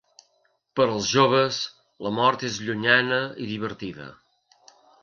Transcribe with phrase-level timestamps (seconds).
[0.79, 1.59] Per als joves,
[2.07, 4.13] la mort és llunyana i divertida.